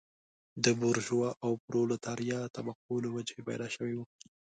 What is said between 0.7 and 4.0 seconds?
بورژوا او پرولتاریا طبقو له وجهې پیدا شوی و.